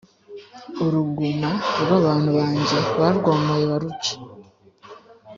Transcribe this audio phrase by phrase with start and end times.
[0.85, 1.49] uruguma
[1.81, 4.13] rw abantu banjye barwomoye baruca